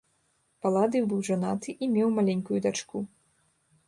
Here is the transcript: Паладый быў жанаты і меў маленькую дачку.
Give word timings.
Паладый 0.65 1.03
быў 1.11 1.19
жанаты 1.27 1.75
і 1.75 1.85
меў 1.97 2.09
маленькую 2.17 2.57
дачку. 2.67 2.97